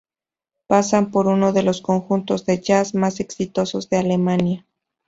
[0.65, 4.65] Pasan por uno de los conjuntos de jazz más exitosos de Alemania.